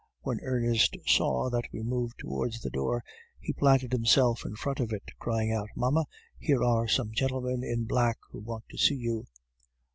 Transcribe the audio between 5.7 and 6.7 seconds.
'Mamma, here